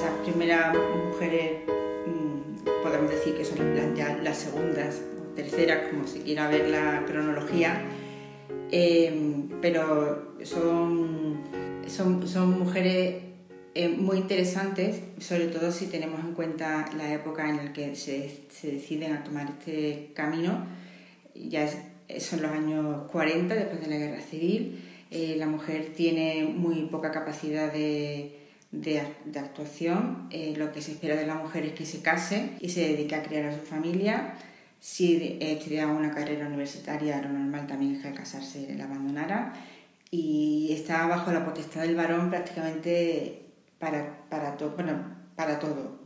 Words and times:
esas 0.00 0.18
primeras 0.20 0.74
mujeres, 1.12 1.58
mm, 2.06 2.82
podemos 2.82 3.10
decir 3.10 3.34
que 3.34 3.44
son 3.44 3.76
las, 3.76 3.94
ya 3.94 4.16
las 4.22 4.38
segundas 4.38 5.02
o 5.18 5.22
terceras, 5.34 5.88
como 5.88 6.06
se 6.06 6.22
quiera 6.22 6.48
ver 6.48 6.70
la 6.70 7.04
cronología, 7.06 7.82
eh, 8.70 9.44
pero 9.60 10.36
son, 10.42 11.42
son, 11.86 12.26
son 12.26 12.58
mujeres 12.58 13.16
eh, 13.74 13.88
muy 13.88 14.16
interesantes, 14.16 15.02
sobre 15.18 15.48
todo 15.48 15.70
si 15.70 15.86
tenemos 15.88 16.20
en 16.20 16.32
cuenta 16.32 16.88
la 16.96 17.12
época 17.12 17.50
en 17.50 17.58
la 17.58 17.72
que 17.74 17.94
se, 17.94 18.46
se 18.48 18.72
deciden 18.72 19.12
a 19.12 19.22
tomar 19.22 19.50
este 19.50 20.12
camino. 20.14 20.66
Ya 21.34 21.68
son 22.18 22.40
los 22.40 22.50
años 22.50 23.10
40, 23.12 23.54
después 23.54 23.82
de 23.82 23.86
la 23.86 23.96
guerra 23.98 24.22
civil. 24.22 24.82
Eh, 25.10 25.34
la 25.36 25.46
mujer 25.46 25.92
tiene 25.94 26.44
muy 26.44 26.86
poca 26.86 27.10
capacidad 27.10 27.70
de, 27.70 28.40
de, 28.70 29.00
actuación. 29.38 30.28
Eh, 30.30 30.54
lo 30.56 30.72
que 30.72 30.82
se 30.82 30.92
espera 30.92 31.16
de 31.16 31.26
la 31.26 31.34
mujer 31.34 31.64
es 31.64 31.72
que 31.72 31.86
se 31.86 32.02
case 32.02 32.56
y 32.60 32.68
se 32.68 32.80
dedique 32.80 33.14
a 33.14 33.22
criar 33.22 33.46
a 33.46 33.58
su 33.58 33.64
familia. 33.64 34.34
Si 34.80 35.38
estudiaba 35.40 35.92
una 35.92 36.10
carrera 36.10 36.46
universitaria, 36.46 37.20
lo 37.20 37.28
normal 37.28 37.66
también 37.66 37.96
es 37.96 38.02
que 38.02 38.08
al 38.08 38.14
casarse 38.14 38.74
la 38.76 38.84
abandonara. 38.84 39.52
Y 40.10 40.72
está 40.72 41.06
bajo 41.06 41.30
la 41.32 41.44
potestad 41.44 41.82
del 41.82 41.94
varón 41.94 42.30
prácticamente 42.30 43.46
para, 43.78 44.28
para, 44.28 44.56
bueno, 44.76 45.04
para 45.36 45.58
todo. 45.58 46.00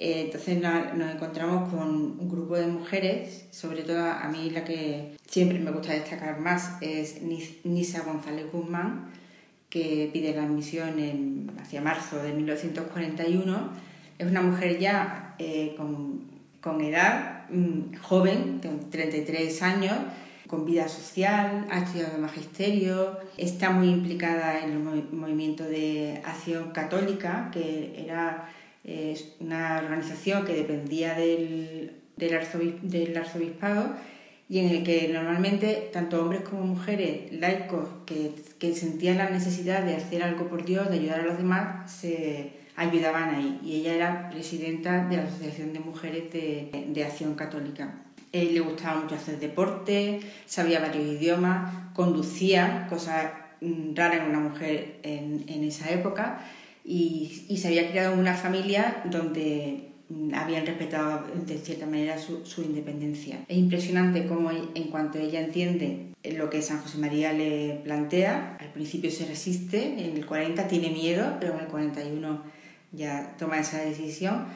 Eh, 0.00 0.22
entonces 0.26 0.60
nos, 0.60 1.12
encontramos 1.14 1.68
con 1.68 1.88
un 1.88 2.28
grupo 2.28 2.56
de 2.56 2.66
mujeres, 2.66 3.46
sobre 3.50 3.82
todo 3.82 4.02
a 4.02 4.28
mí 4.28 4.50
la 4.50 4.64
que 4.64 5.16
siempre 5.26 5.58
me 5.58 5.70
gusta 5.72 5.92
destacar 5.92 6.40
más 6.40 6.80
es 6.80 7.20
Nisa 7.64 8.02
González 8.02 8.50
Guzmán, 8.50 9.10
que 9.70 10.10
pide 10.12 10.34
la 10.34 10.42
admisión 10.42 10.98
en, 10.98 11.50
hacia 11.60 11.80
marzo 11.80 12.22
de 12.22 12.32
1941. 12.32 13.70
Es 14.18 14.26
una 14.26 14.42
mujer 14.42 14.78
ya 14.78 15.34
eh, 15.38 15.74
con, 15.76 16.24
con, 16.60 16.80
edad 16.82 17.48
mm, 17.48 17.94
joven, 18.02 18.60
de 18.60 18.68
33 18.90 19.62
años, 19.62 19.96
con 20.46 20.66
vida 20.66 20.88
social, 20.88 21.66
ha 21.70 21.78
estudiado 21.78 22.18
magisterio, 22.18 23.18
está 23.36 23.70
muy 23.70 23.88
implicada 23.88 24.64
en 24.64 24.72
el 24.72 24.78
movimiento 25.12 25.64
de 25.64 26.20
acción 26.24 26.72
católica, 26.72 27.50
que 27.52 27.94
era 28.04 28.50
una 29.38 29.78
organización 29.78 30.44
que 30.44 30.54
dependía 30.54 31.14
del, 31.14 31.92
del, 32.16 33.16
arzobispado 33.16 33.94
y 34.50 34.58
en 34.58 34.68
el 34.68 34.82
que 34.82 35.08
normalmente 35.12 35.90
tanto 35.92 36.20
hombres 36.20 36.42
como 36.42 36.64
mujeres 36.64 37.32
laicos 37.32 37.88
que, 38.04 38.34
que, 38.58 38.74
sentían 38.74 39.18
la 39.18 39.30
necesidad 39.30 39.84
de 39.84 39.94
hacer 39.94 40.24
algo 40.24 40.48
por 40.48 40.64
Dios, 40.64 40.90
de 40.90 40.98
ayudar 40.98 41.20
a 41.20 41.24
los 41.24 41.38
demás, 41.38 41.88
se 41.88 42.54
ayudaban 42.74 43.32
ahí. 43.32 43.60
Y 43.62 43.76
ella 43.76 43.94
era 43.94 44.28
presidenta 44.28 45.06
de 45.06 45.18
la 45.18 45.22
Asociación 45.22 45.72
de 45.72 45.78
Mujeres 45.78 46.32
de, 46.32 46.88
de 46.88 47.04
Acción 47.04 47.36
Católica. 47.36 48.02
Eh, 48.32 48.50
le 48.52 48.58
gustaba 48.58 49.00
mucho 49.00 49.14
hacer 49.14 49.38
deporte, 49.38 50.18
sabía 50.46 50.80
varios 50.80 51.06
idiomas, 51.06 51.92
conducía, 51.94 52.86
cosa 52.88 53.32
mm, 53.60 53.94
rara 53.94 54.16
en 54.16 54.30
una 54.30 54.40
mujer 54.40 54.98
en, 55.04 55.44
en 55.46 55.62
esa 55.62 55.90
época, 55.90 56.40
y, 56.84 57.44
y, 57.48 57.58
se 57.58 57.68
había 57.68 57.88
criado 57.88 58.14
en 58.14 58.18
una 58.18 58.34
familia 58.34 59.02
donde 59.04 59.90
habían 60.34 60.66
respetado 60.66 61.26
de 61.46 61.58
cierta 61.58 61.86
manera 61.86 62.16
su, 62.18 62.62
independencia. 62.62 63.44
Es 63.48 63.56
impresionante 63.56 64.26
cómo 64.26 64.50
en 64.50 64.84
cuanto 64.90 65.18
ella 65.18 65.40
entiende 65.40 66.12
lo 66.36 66.50
que 66.50 66.62
San 66.62 66.80
José 66.80 66.98
María 66.98 67.32
le 67.32 67.80
plantea, 67.84 68.56
al 68.60 68.72
principio 68.72 69.10
se 69.10 69.26
resiste, 69.26 70.04
en 70.04 70.16
el 70.16 70.26
40 70.26 70.68
tiene 70.68 70.90
miedo, 70.90 71.36
pero 71.40 71.54
en 71.54 71.60
el 71.60 71.66
41 71.66 72.42
ya 72.92 73.36
toma 73.38 73.60
esa 73.60 73.78
decisión 73.78 74.46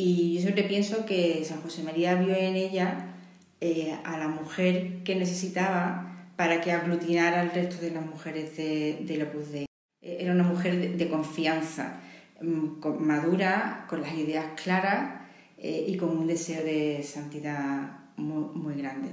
y 0.00 0.34
yo 0.34 0.42
siempre 0.42 0.62
pienso 0.62 1.06
que 1.06 1.44
San 1.44 1.60
José 1.60 1.82
María 1.82 2.14
vio 2.14 2.32
en 2.32 2.54
ella 2.54 3.16
eh, 3.60 3.96
a 4.04 4.16
la 4.16 4.28
mujer 4.28 5.02
que 5.02 5.16
necesitaba 5.16 6.30
para 6.36 6.60
que 6.60 6.70
aglutinara 6.70 7.40
al 7.40 7.50
resto 7.50 7.84
de 7.84 7.90
las 7.90 8.06
mujeres 8.06 8.56
de, 8.56 9.00
del 9.00 9.22
Opus 9.22 9.50
Dei. 9.50 9.66
Eh, 10.00 10.18
era 10.20 10.32
una 10.32 10.44
mujer 10.44 10.96
de, 10.96 11.08
confianza, 11.08 12.00
madura, 12.40 13.86
con 13.88 14.02
las 14.02 14.12
ideas 14.14 14.46
claras 14.62 15.22
eh, 15.58 15.86
y 15.88 15.96
con 15.96 16.16
un 16.16 16.26
deseo 16.26 16.64
de 16.64 17.02
santidad 17.02 17.98
muy, 18.16 18.44
muy 18.54 18.74
grande. 18.74 19.10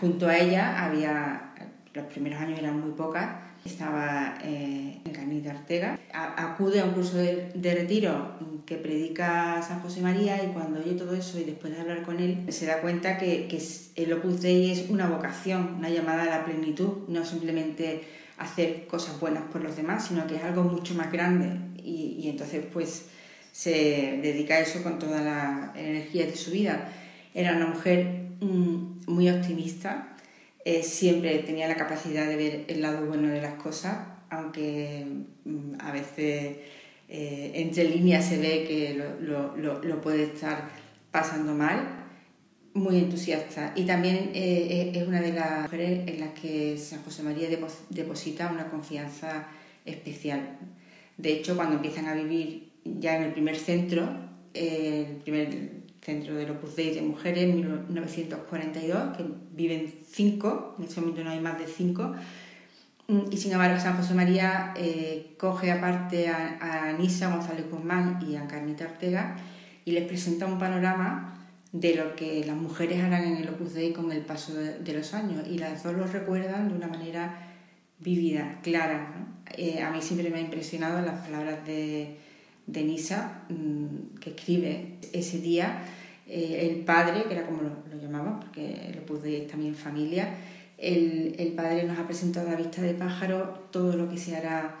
junto 0.00 0.26
a 0.26 0.36
ella 0.36 0.84
había, 0.84 1.54
los 1.94 2.06
primeros 2.06 2.40
años 2.40 2.58
eran 2.58 2.80
muy 2.80 2.92
pocas, 2.92 3.50
estaba 3.64 4.38
eh, 4.42 5.00
en 5.04 5.12
Carnita 5.12 5.50
Ortega. 5.50 5.98
acude 6.12 6.80
a 6.80 6.84
un 6.84 6.92
curso 6.92 7.18
de, 7.18 7.74
retiro 7.74 8.38
que 8.64 8.76
predica 8.76 9.60
San 9.62 9.80
José 9.80 10.00
María 10.00 10.42
y 10.42 10.48
cuando 10.48 10.80
oye 10.80 10.92
todo 10.92 11.14
eso 11.14 11.38
y 11.38 11.44
después 11.44 11.74
de 11.74 11.80
hablar 11.80 12.02
con 12.02 12.20
él, 12.20 12.46
se 12.48 12.66
da 12.66 12.80
cuenta 12.80 13.18
que, 13.18 13.48
que 13.48 13.62
el 13.96 14.12
Opus 14.12 14.40
Dei 14.40 14.70
es 14.70 14.88
una 14.88 15.08
vocación, 15.08 15.74
una 15.78 15.90
llamada 15.90 16.22
a 16.22 16.38
la 16.38 16.44
plenitud, 16.44 17.08
no 17.08 17.24
simplemente 17.24 18.02
hacer 18.40 18.86
cosas 18.86 19.20
buenas 19.20 19.44
por 19.44 19.62
los 19.62 19.76
demás, 19.76 20.06
sino 20.08 20.26
que 20.26 20.36
es 20.36 20.42
algo 20.42 20.64
mucho 20.64 20.94
más 20.94 21.12
grande 21.12 21.58
y, 21.76 22.18
y 22.20 22.28
entonces 22.28 22.64
pues 22.72 23.06
se 23.52 24.18
dedica 24.22 24.54
a 24.54 24.60
eso 24.60 24.82
con 24.82 24.98
toda 24.98 25.20
la 25.22 25.72
energía 25.76 26.26
de 26.26 26.36
su 26.36 26.50
vida. 26.50 26.88
Era 27.34 27.56
una 27.56 27.66
mujer 27.66 28.30
mm, 28.40 29.02
muy 29.06 29.28
optimista, 29.30 30.16
eh, 30.64 30.82
siempre 30.82 31.38
tenía 31.38 31.68
la 31.68 31.76
capacidad 31.76 32.26
de 32.26 32.36
ver 32.36 32.64
el 32.68 32.82
lado 32.82 33.06
bueno 33.06 33.28
de 33.28 33.40
las 33.40 33.54
cosas, 33.54 33.96
aunque 34.28 35.06
mm, 35.44 35.74
a 35.80 35.92
veces 35.92 36.58
eh, 37.08 37.52
entre 37.54 37.84
líneas 37.84 38.26
se 38.26 38.38
ve 38.38 38.64
que 38.68 38.94
lo, 38.94 39.56
lo, 39.56 39.82
lo, 39.82 40.00
puede 40.00 40.24
estar 40.24 40.68
pasando 41.10 41.54
mal. 41.54 42.09
Muy 42.72 42.98
entusiasta 42.98 43.72
y 43.74 43.84
también 43.84 44.30
eh, 44.32 44.92
es 44.94 45.06
una 45.06 45.20
de 45.20 45.32
las 45.32 45.62
mujeres 45.62 46.08
en 46.08 46.20
las 46.20 46.30
que 46.30 46.78
San 46.78 47.02
José 47.02 47.24
María 47.24 47.48
deposita 47.88 48.50
una 48.50 48.68
confianza 48.68 49.48
especial. 49.84 50.58
De 51.16 51.32
hecho, 51.32 51.56
cuando 51.56 51.76
empiezan 51.76 52.06
a 52.06 52.14
vivir 52.14 52.70
ya 52.84 53.16
en 53.16 53.24
el 53.24 53.32
primer 53.32 53.56
centro, 53.56 54.08
el 54.54 55.16
primer 55.24 55.80
Centro 56.00 56.34
del 56.34 56.50
Opus 56.50 56.76
Dei 56.76 56.94
de 56.94 57.02
Mujeres 57.02 57.44
en 57.44 57.56
1942, 57.56 59.16
que 59.16 59.24
viven 59.52 59.92
cinco, 60.10 60.74
en 60.78 60.84
ese 60.84 61.00
momento 61.00 61.22
no 61.22 61.30
hay 61.30 61.40
más 61.40 61.58
de 61.58 61.66
cinco, 61.66 62.14
mm, 63.08 63.20
y 63.30 63.36
sin 63.36 63.52
embargo 63.52 63.78
San 63.78 63.96
José 63.96 64.14
María 64.14 64.72
eh, 64.76 65.34
coge 65.38 65.70
aparte 65.70 66.28
a, 66.28 66.58
a 66.60 66.92
Nisa 66.94 67.34
González 67.34 67.70
Guzmán 67.70 68.18
y 68.26 68.36
a 68.36 68.46
Carnita 68.46 68.86
Ortega 68.86 69.36
y 69.84 69.92
les 69.92 70.04
presenta 70.04 70.46
un 70.46 70.58
panorama 70.58 71.39
de 71.72 71.94
lo 71.94 72.16
que 72.16 72.44
las 72.44 72.56
mujeres 72.56 73.02
harán 73.02 73.24
en 73.24 73.36
el 73.36 73.48
Opus 73.48 73.74
Dei 73.74 73.92
con 73.92 74.10
el 74.10 74.22
paso 74.22 74.54
de, 74.54 74.92
los 74.92 75.14
años 75.14 75.46
y 75.48 75.58
las 75.58 75.82
dos 75.82 75.94
lo 75.94 76.06
recuerdan 76.06 76.68
de 76.68 76.74
una 76.74 76.88
manera 76.88 77.48
vivida, 77.98 78.58
clara. 78.62 79.28
Eh, 79.56 79.80
a 79.82 79.90
mí 79.90 80.00
siempre 80.00 80.30
me 80.30 80.38
ha 80.38 80.40
impresionado 80.40 81.00
las 81.00 81.24
palabras 81.26 81.64
de 81.66 82.16
de 82.72 82.84
Nisa, 82.84 83.42
mm, 83.48 84.18
que 84.20 84.30
escribe 84.30 84.98
ese 85.12 85.38
día, 85.38 85.82
eh, 86.26 86.68
el 86.70 86.84
padre, 86.84 87.24
que 87.24 87.34
era 87.34 87.46
como 87.46 87.62
lo, 87.62 88.00
llamaba, 88.00 88.38
porque 88.40 88.92
lo 88.94 89.04
pude 89.04 89.40
también 89.42 89.74
familia, 89.74 90.34
el, 90.78 91.34
el, 91.38 91.52
padre 91.52 91.84
nos 91.84 91.98
ha 91.98 92.06
presentado 92.06 92.50
a 92.50 92.54
vista 92.54 92.80
de 92.80 92.94
pájaro 92.94 93.66
todo 93.70 93.96
lo 93.96 94.08
que 94.08 94.16
se 94.16 94.36
hará, 94.36 94.76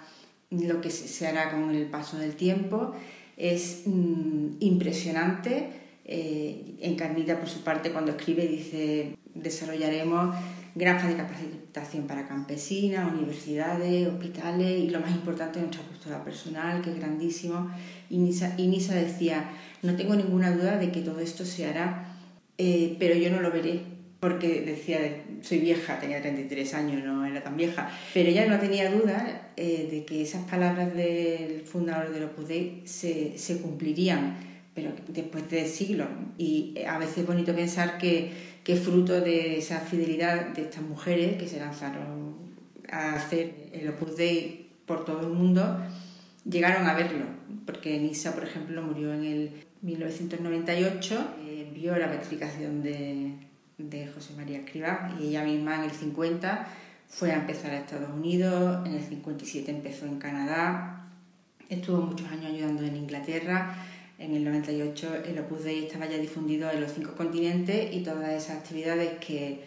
lo 0.50 0.80
que 0.80 0.90
se, 0.90 1.26
hará 1.26 1.50
con 1.50 1.74
el 1.74 1.86
paso 1.86 2.16
del 2.16 2.36
tiempo. 2.36 2.94
Es 3.36 3.82
mm, 3.86 4.56
impresionante. 4.60 5.68
Eh, 6.04 6.76
Encarnita, 6.80 7.38
por 7.38 7.48
su 7.48 7.62
parte, 7.62 7.92
cuando 7.92 8.12
escribe, 8.12 8.46
dice, 8.46 9.16
desarrollaremos 9.34 10.34
granjas 10.74 11.08
de 11.08 11.16
capacitación 11.16 12.06
para 12.06 12.26
campesinas, 12.26 13.12
universidades, 13.12 14.08
hospitales 14.08 14.80
y 14.80 14.90
lo 14.90 15.00
más 15.00 15.10
importante, 15.10 15.60
nuestra 15.60 15.82
postura 15.82 16.24
personal, 16.24 16.80
que 16.82 16.90
es 16.90 16.96
grandísimo. 16.96 17.70
Y 18.08 18.18
Nisa, 18.18 18.94
decía, 18.94 19.50
no 19.82 19.96
tengo 19.96 20.14
ninguna 20.14 20.52
duda 20.52 20.76
de 20.76 20.90
que 20.90 21.00
todo 21.00 21.20
esto 21.20 21.44
se 21.44 21.66
hará, 21.66 22.16
eh, 22.58 22.96
pero 22.98 23.14
yo 23.14 23.30
no 23.30 23.40
lo 23.40 23.50
veré, 23.50 23.80
porque 24.20 24.60
decía, 24.60 24.98
soy 25.40 25.58
vieja, 25.58 25.98
tenía 25.98 26.20
33 26.20 26.74
años, 26.74 27.02
no 27.04 27.24
era 27.24 27.42
tan 27.42 27.56
vieja, 27.56 27.90
pero 28.12 28.28
ella 28.28 28.46
no 28.46 28.58
tenía 28.58 28.90
duda 28.90 29.52
eh, 29.56 29.88
de 29.90 30.04
que 30.04 30.22
esas 30.22 30.44
palabras 30.44 30.94
del 30.94 31.62
fundador 31.62 32.12
de 32.12 32.24
Opus 32.24 32.48
Dei 32.48 32.82
se, 32.84 33.38
se 33.38 33.62
cumplirían, 33.62 34.36
pero 34.80 34.94
después 35.08 35.48
de 35.50 35.66
siglos. 35.66 36.08
Y 36.38 36.74
a 36.86 36.98
veces 36.98 37.18
es 37.18 37.26
bonito 37.26 37.54
pensar 37.54 37.98
que 37.98 38.50
que 38.64 38.76
fruto 38.76 39.20
de 39.20 39.58
esa 39.58 39.80
fidelidad 39.80 40.48
de 40.48 40.62
estas 40.62 40.82
mujeres 40.82 41.36
que 41.36 41.48
se 41.48 41.58
lanzaron 41.58 42.36
a 42.90 43.14
hacer 43.14 43.70
el 43.72 43.88
Opus 43.88 44.16
Dei 44.16 44.68
por 44.86 45.04
todo 45.04 45.20
el 45.20 45.32
mundo, 45.32 45.78
llegaron 46.44 46.86
a 46.86 46.94
verlo, 46.94 47.24
porque 47.64 47.98
Nisa, 47.98 48.34
por 48.34 48.44
ejemplo, 48.44 48.82
murió 48.82 49.12
en 49.12 49.24
el 49.24 49.50
1998, 49.82 51.34
eh, 51.46 51.70
vio 51.72 51.96
la 51.96 52.08
beatificación 52.08 52.82
de, 52.82 53.34
de 53.78 54.08
José 54.08 54.34
María 54.36 54.58
Escribá 54.58 55.16
y 55.20 55.28
ella 55.28 55.44
misma 55.44 55.76
en 55.76 55.84
el 55.84 55.92
50 55.92 56.66
fue 57.08 57.32
a 57.32 57.36
empezar 57.36 57.70
a 57.70 57.78
Estados 57.78 58.10
Unidos, 58.10 58.86
en 58.86 58.94
el 58.94 59.02
57 59.02 59.70
empezó 59.70 60.06
en 60.06 60.18
Canadá, 60.18 61.06
estuvo 61.68 62.02
muchos 62.02 62.28
años 62.30 62.46
ayudando 62.46 62.82
Tierra, 63.24 63.74
en 64.20 64.36
el 64.36 64.44
98 64.44 65.24
el 65.28 65.38
Opus 65.38 65.64
Dei 65.64 65.86
estaba 65.86 66.04
ya 66.04 66.18
difundido 66.18 66.70
en 66.70 66.82
los 66.82 66.92
cinco 66.92 67.14
continentes 67.16 67.90
y 67.90 68.02
todas 68.02 68.28
esas 68.28 68.58
actividades 68.58 69.18
que, 69.18 69.64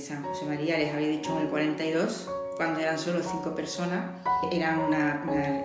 San 0.00 0.24
José 0.24 0.46
María 0.46 0.78
les 0.78 0.92
había 0.92 1.08
dicho 1.08 1.36
en 1.36 1.44
el 1.44 1.48
42, 1.50 2.28
cuando 2.56 2.80
eran 2.80 2.98
solo 2.98 3.22
cinco 3.22 3.54
personas, 3.54 4.10
eran 4.50 4.80
una, 4.80 5.22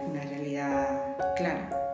una 0.07 0.21
realidad 0.21 1.17
clara. 1.37 1.88